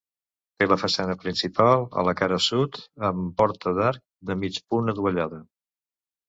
Té 0.61 0.67
la 0.69 0.77
façana 0.83 1.15
principal 1.23 1.85
a 2.01 2.03
la 2.07 2.13
cara 2.21 2.39
sud, 2.45 2.79
amb 3.11 3.29
porta 3.43 3.75
d'arc 3.81 4.03
de 4.31 4.39
mig 4.45 4.59
punt 4.75 4.91
adovellada. 4.95 5.43